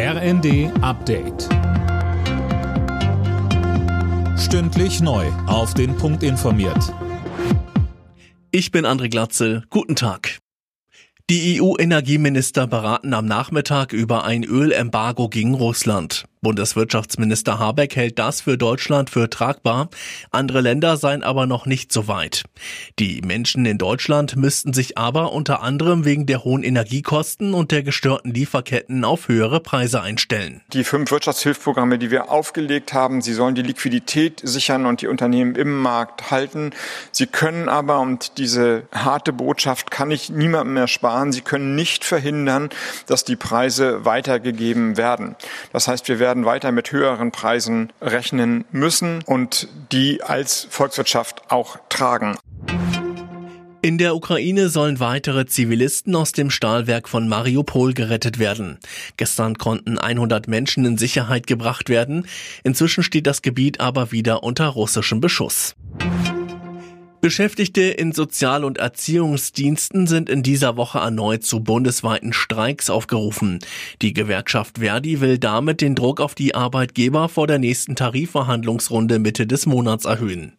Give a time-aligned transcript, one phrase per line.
[0.00, 1.48] RND Update.
[4.38, 5.26] Stündlich neu.
[5.48, 6.94] Auf den Punkt informiert.
[8.52, 9.64] Ich bin André Glatzel.
[9.70, 10.38] Guten Tag.
[11.28, 16.26] Die EU-Energieminister beraten am Nachmittag über ein Ölembargo gegen Russland.
[16.40, 19.88] Bundeswirtschaftsminister Habeck hält das für Deutschland für tragbar.
[20.30, 22.44] Andere Länder seien aber noch nicht so weit.
[22.98, 27.82] Die Menschen in Deutschland müssten sich aber unter anderem wegen der hohen Energiekosten und der
[27.82, 30.60] gestörten Lieferketten auf höhere Preise einstellen.
[30.72, 35.54] Die fünf Wirtschaftshilfsprogramme, die wir aufgelegt haben, sie sollen die Liquidität sichern und die Unternehmen
[35.56, 36.70] im Markt halten.
[37.10, 42.04] Sie können aber, und diese harte Botschaft kann ich niemandem mehr sparen, sie können nicht
[42.04, 42.70] verhindern,
[43.06, 45.34] dass die Preise weitergegeben werden.
[45.72, 51.40] Das heißt, wir werden werden weiter mit höheren Preisen rechnen müssen und die als Volkswirtschaft
[51.48, 52.36] auch tragen.
[53.80, 58.76] In der Ukraine sollen weitere Zivilisten aus dem Stahlwerk von Mariupol gerettet werden.
[59.16, 62.26] Gestern konnten 100 Menschen in Sicherheit gebracht werden.
[62.62, 65.76] Inzwischen steht das Gebiet aber wieder unter russischem Beschuss.
[67.20, 73.58] Beschäftigte in Sozial- und Erziehungsdiensten sind in dieser Woche erneut zu bundesweiten Streiks aufgerufen.
[74.02, 79.48] Die Gewerkschaft Verdi will damit den Druck auf die Arbeitgeber vor der nächsten Tarifverhandlungsrunde Mitte
[79.48, 80.52] des Monats erhöhen.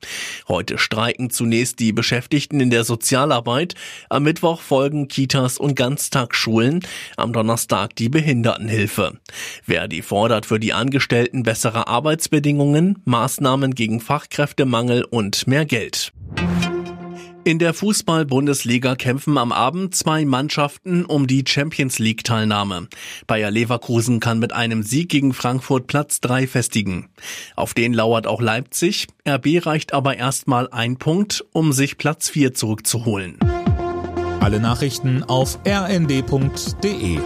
[0.50, 3.76] Heute streiken zunächst die Beschäftigten in der Sozialarbeit,
[4.10, 6.82] am Mittwoch folgen Kitas und Ganztagsschulen,
[7.16, 9.18] am Donnerstag die Behindertenhilfe.
[9.64, 16.12] Verdi fordert für die Angestellten bessere Arbeitsbedingungen, Maßnahmen gegen Fachkräftemangel und mehr Geld.
[17.45, 22.90] In der Fußball-Bundesliga kämpfen am Abend zwei Mannschaften um die Champions League-Teilnahme.
[23.28, 27.10] Bayer Leverkusen kann mit einem Sieg gegen Frankfurt Platz drei festigen.
[27.56, 29.08] Auf den lauert auch Leipzig.
[29.28, 33.40] RB reicht aber erstmal ein Punkt, um sich Platz vier zurückzuholen.
[34.42, 37.20] Alle Nachrichten auf rnd.de